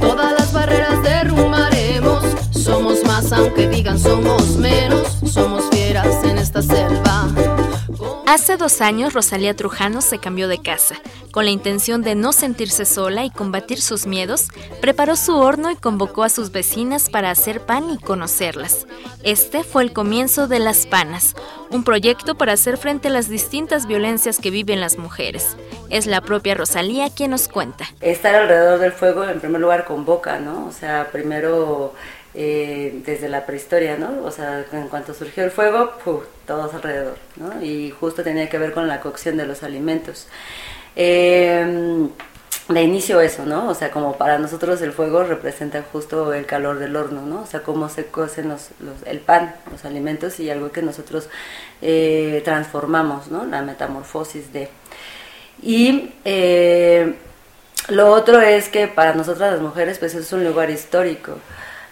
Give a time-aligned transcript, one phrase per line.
[0.00, 7.28] Todas las barreras derrumbaremos, somos más aunque digan somos menos, somos fieras en esta selva.
[8.26, 10.96] Hace dos años Rosalía Trujano se cambió de casa.
[11.38, 14.48] Con la intención de no sentirse sola y combatir sus miedos,
[14.80, 18.88] preparó su horno y convocó a sus vecinas para hacer pan y conocerlas.
[19.22, 21.36] Este fue el comienzo de Las Panas,
[21.70, 25.56] un proyecto para hacer frente a las distintas violencias que viven las mujeres.
[25.90, 27.84] Es la propia Rosalía quien nos cuenta.
[28.00, 30.66] Estar alrededor del fuego en primer lugar convoca, ¿no?
[30.66, 31.94] O sea, primero
[32.34, 34.24] eh, desde la prehistoria, ¿no?
[34.24, 35.92] O sea, en cuanto surgió el fuego,
[36.48, 37.62] todos alrededor, ¿no?
[37.62, 40.26] Y justo tenía que ver con la cocción de los alimentos.
[40.98, 42.08] Eh,
[42.68, 43.68] de inicio eso, ¿no?
[43.68, 47.42] O sea, como para nosotros el fuego representa justo el calor del horno, ¿no?
[47.42, 48.68] O sea, cómo se cocen los,
[49.06, 51.28] el pan, los alimentos y algo que nosotros
[51.80, 53.46] eh, transformamos, ¿no?
[53.46, 54.68] La metamorfosis de...
[55.62, 57.14] Y eh,
[57.88, 61.38] lo otro es que para nosotras las mujeres, pues es un lugar histórico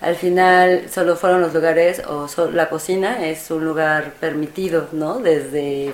[0.00, 5.18] al final solo fueron los lugares, o la cocina es un lugar permitido, ¿no?
[5.18, 5.92] Desde,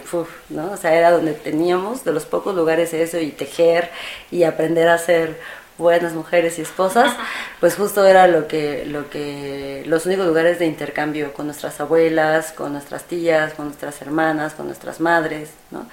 [0.49, 0.71] ¿no?
[0.73, 3.91] O sea, era donde teníamos de los pocos lugares eso y tejer
[4.31, 5.37] y aprender a ser
[5.79, 7.15] buenas mujeres y esposas,
[7.61, 12.53] pues justo era lo que, lo que, los únicos lugares de intercambio con nuestras abuelas,
[12.53, 15.87] con nuestras tías, con nuestras hermanas, con nuestras madres, ¿no?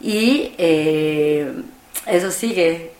[0.00, 1.52] Y eh,
[2.06, 2.92] eso sigue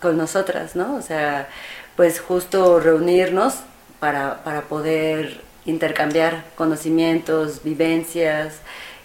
[0.00, 0.94] con nosotras, ¿no?
[0.94, 1.48] O sea,
[1.96, 3.60] pues justo reunirnos
[4.00, 8.60] para, para poder intercambiar conocimientos, vivencias,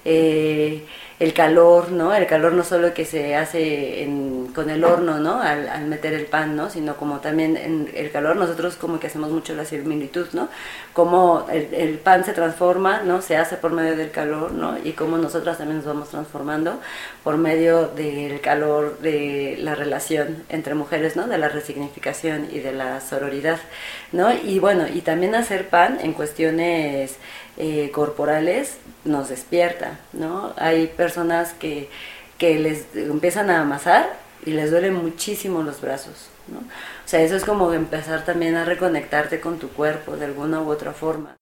[0.06, 0.86] eh,
[1.20, 2.14] el calor, ¿no?
[2.14, 4.08] El calor no solo que se hace
[4.54, 5.42] con el horno, ¿no?
[5.42, 6.70] Al, meter el pan, ¿no?
[6.70, 10.48] Sino como también en el calor, nosotros como que hacemos mucho la similitud, ¿no?
[10.94, 13.24] Cómo el, pan se transforma, ¿no?
[13.24, 14.78] Se hace por medio del calor, ¿no?
[14.84, 16.80] Y cómo nosotras también nos vamos transformando
[17.24, 21.28] por medio del calor de la relación entre mujeres, ¿no?
[21.28, 23.60] De la resignificación y de la sororidad,
[24.12, 24.32] ¿no?
[24.32, 27.18] Y bueno, y también hacer pan en cuestiones
[27.58, 30.54] eh, corporales nos despierta, ¿no?
[30.58, 31.90] Hay personas que,
[32.38, 36.60] que les empiezan a amasar y les duelen muchísimo los brazos, ¿no?
[36.60, 40.70] O sea, eso es como empezar también a reconectarte con tu cuerpo de alguna u
[40.70, 41.36] otra forma.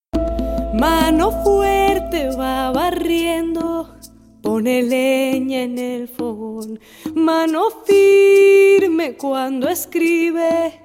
[0.74, 3.96] Mano fuerte va barriendo,
[4.42, 6.80] pone leña en el fogón,
[7.14, 10.80] mano firme cuando escribe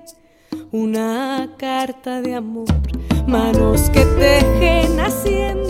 [0.73, 2.67] una carta de amor
[3.31, 5.61] manos que tejen haciendo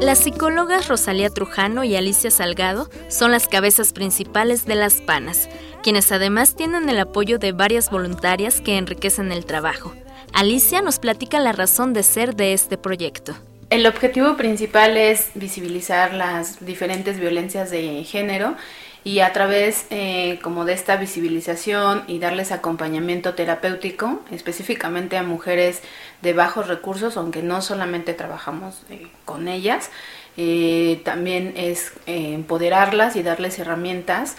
[0.00, 5.50] las psicólogas Rosalía Trujano y Alicia Salgado son las cabezas principales de las PANAS,
[5.82, 9.92] quienes además tienen el apoyo de varias voluntarias que enriquecen el trabajo.
[10.32, 13.36] Alicia nos platica la razón de ser de este proyecto.
[13.68, 18.56] El objetivo principal es visibilizar las diferentes violencias de género
[19.04, 25.82] y a través eh, como de esta visibilización y darles acompañamiento terapéutico específicamente a mujeres
[26.22, 29.90] de bajos recursos, aunque no solamente trabajamos eh, con ellas,
[30.36, 34.36] eh, también es empoderarlas y darles herramientas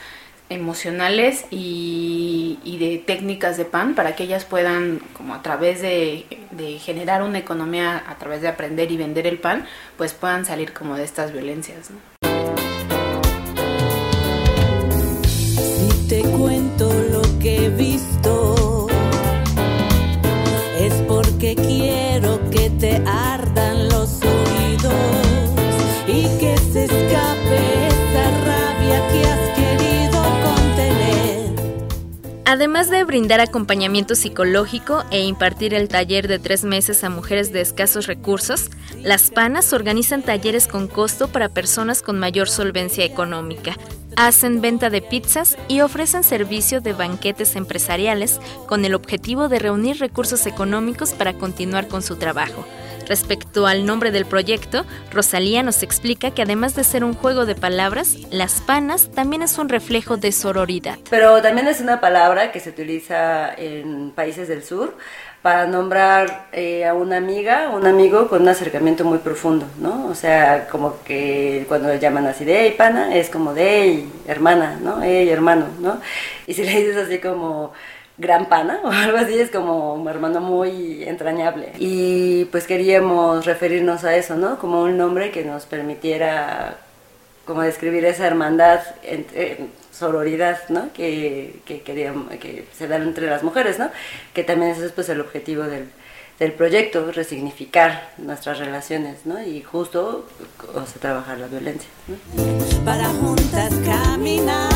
[0.52, 6.26] emocionales y, de técnicas de pan para que ellas puedan, como a través de,
[6.80, 9.66] generar una economía, a través de aprender y vender el pan,
[9.98, 11.92] pues puedan salir como de estas violencias.
[16.10, 18.41] te cuento lo que he visto,
[22.12, 23.41] quiero que te ardan
[32.52, 37.62] Además de brindar acompañamiento psicológico e impartir el taller de tres meses a mujeres de
[37.62, 43.78] escasos recursos, las PANAS organizan talleres con costo para personas con mayor solvencia económica
[44.18, 49.98] hacen venta de pizzas y ofrecen servicio de banquetes empresariales con el objetivo de reunir
[50.00, 52.66] recursos económicos para continuar con su trabajo.
[53.12, 57.56] Respecto al nombre del proyecto, Rosalía nos explica que además de ser un juego de
[57.56, 60.98] palabras, las panas también es un reflejo de sororidad.
[61.10, 64.96] Pero también es una palabra que se utiliza en países del sur
[65.42, 70.08] para nombrar eh, a una amiga, un amigo con un acercamiento muy profundo, ¿no?
[70.08, 74.80] O sea, como que cuando le llaman así de hey pana, es como de hermana,
[74.82, 75.02] ¿no?
[75.02, 76.00] Hey hermano, ¿no?
[76.48, 77.74] Y si le dices así como
[78.18, 81.74] gran pana o algo así, es como un hermano muy entrañable.
[81.80, 84.58] Y pues queríamos referirnos a eso, ¿no?
[84.60, 86.78] Como un nombre que nos permitiera
[87.46, 89.58] como describir esa hermandad entre
[89.92, 90.94] sororidad, ¿no?
[90.94, 93.90] Que, que, que se dan entre las mujeres, ¿no?
[94.34, 95.90] Que también ese es pues, el objetivo del,
[96.40, 99.44] del proyecto, resignificar nuestras relaciones, ¿no?
[99.44, 100.26] Y justo,
[100.74, 101.90] o sea, trabajar la violencia,
[102.84, 104.71] Para juntas caminar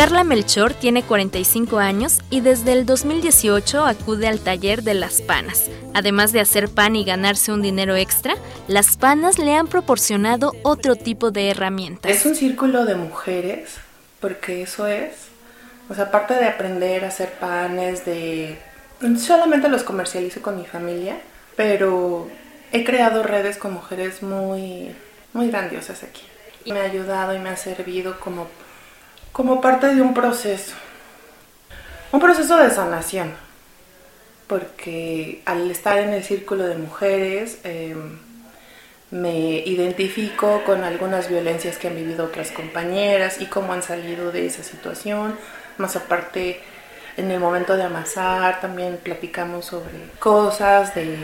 [0.00, 5.68] Carla Melchor tiene 45 años y desde el 2018 acude al taller de Las Panas.
[5.92, 8.34] Además de hacer pan y ganarse un dinero extra,
[8.66, 12.10] Las Panas le han proporcionado otro tipo de herramientas.
[12.10, 13.74] Es un círculo de mujeres,
[14.20, 15.12] porque eso es.
[15.90, 18.56] O sea, aparte de aprender a hacer panes, de...
[19.18, 21.20] Solamente los comercializo con mi familia,
[21.56, 22.26] pero
[22.72, 24.96] he creado redes con mujeres muy,
[25.34, 26.22] muy grandiosas aquí.
[26.64, 28.46] Y me ha ayudado y me ha servido como
[29.32, 30.74] como parte de un proceso,
[32.12, 33.32] un proceso de sanación,
[34.46, 38.18] porque al estar en el círculo de mujeres em,
[39.10, 44.46] me identifico con algunas violencias que han vivido otras compañeras y cómo han salido de
[44.46, 45.36] esa situación,
[45.78, 46.60] más aparte
[47.16, 51.16] en el momento de amasar también platicamos sobre cosas de,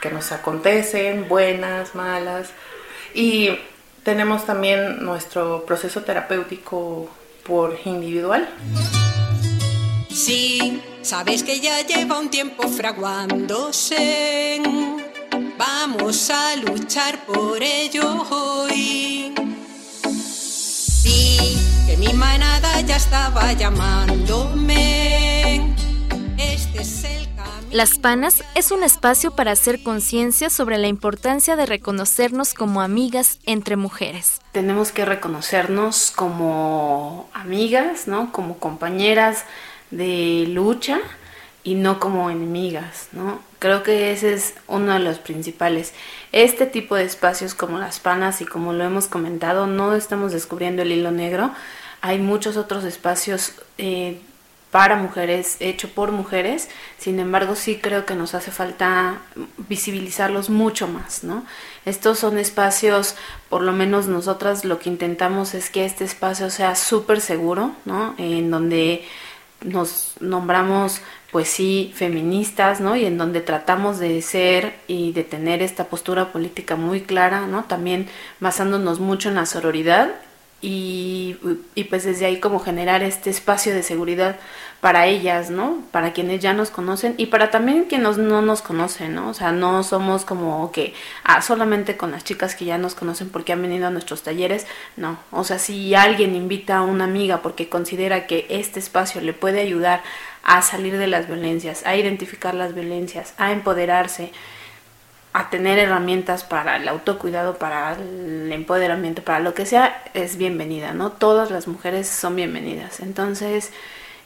[0.00, 2.50] que nos acontecen, buenas, malas,
[3.14, 3.58] y
[4.02, 7.08] tenemos también nuestro proceso terapéutico
[7.46, 8.48] por individual.
[10.10, 14.62] Sí, sabes que ya lleva un tiempo fraguándose.
[15.58, 19.34] Vamos a luchar por ello hoy.
[20.12, 21.56] Sí,
[21.86, 25.03] que mi manada ya estaba llamándome.
[27.74, 33.40] Las Panas es un espacio para hacer conciencia sobre la importancia de reconocernos como amigas
[33.46, 34.40] entre mujeres.
[34.52, 38.30] Tenemos que reconocernos como amigas, ¿no?
[38.30, 39.44] Como compañeras
[39.90, 41.00] de lucha
[41.64, 43.40] y no como enemigas, ¿no?
[43.58, 45.94] Creo que ese es uno de los principales.
[46.30, 50.82] Este tipo de espacios como las panas y como lo hemos comentado, no estamos descubriendo
[50.82, 51.50] el hilo negro.
[52.02, 54.20] Hay muchos otros espacios eh,
[54.74, 56.68] para mujeres, hecho por mujeres,
[56.98, 59.20] sin embargo sí creo que nos hace falta
[59.68, 61.44] visibilizarlos mucho más, ¿no?
[61.84, 63.14] Estos son espacios,
[63.48, 68.16] por lo menos nosotras lo que intentamos es que este espacio sea súper seguro, ¿no?
[68.18, 69.04] En donde
[69.62, 72.96] nos nombramos pues sí feministas, ¿no?
[72.96, 77.62] Y en donde tratamos de ser y de tener esta postura política muy clara, ¿no?
[77.62, 78.08] También
[78.40, 80.16] basándonos mucho en la sororidad
[80.64, 81.36] y,
[81.74, 84.36] y, pues desde ahí como generar este espacio de seguridad
[84.80, 85.82] para ellas, ¿no?
[85.90, 89.28] Para quienes ya nos conocen y para también quienes no nos conocen, ¿no?
[89.28, 93.28] O sea, no somos como que ah, solamente con las chicas que ya nos conocen
[93.28, 94.66] porque han venido a nuestros talleres,
[94.96, 95.18] no.
[95.32, 99.60] O sea, si alguien invita a una amiga porque considera que este espacio le puede
[99.60, 100.02] ayudar
[100.44, 104.32] a salir de las violencias, a identificar las violencias, a empoderarse,
[105.34, 110.92] a tener herramientas para el autocuidado, para el empoderamiento, para lo que sea, es bienvenida,
[110.94, 111.10] ¿no?
[111.10, 113.00] Todas las mujeres son bienvenidas.
[113.00, 113.72] Entonces,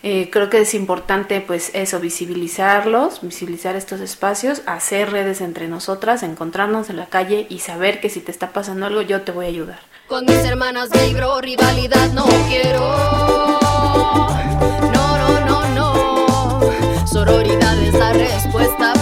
[0.02, 6.22] eh, creo que es importante, pues, eso, visibilizarlos, visibilizar estos espacios, hacer redes entre nosotras,
[6.22, 9.46] encontrarnos en la calle y saber que si te está pasando algo, yo te voy
[9.46, 9.80] a ayudar.
[10.08, 12.80] Con mis hermanas vibro, rivalidad no quiero.
[14.92, 17.06] No, no, no, no.
[17.06, 18.92] Sororidad es la respuesta,